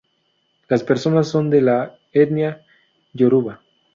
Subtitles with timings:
[0.67, 2.65] Las personas son de la etnia
[3.13, 3.61] yoruba.